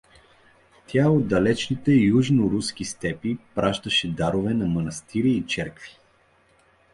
Тя 0.87 1.09
от 1.09 1.27
далечните 1.27 1.91
южноруски 1.91 2.85
степи 2.85 3.37
пращаше 3.55 4.07
дарове 4.11 4.53
на 4.53 4.67
манастири 4.67 5.31
и 5.31 5.45
черкви. 5.47 5.97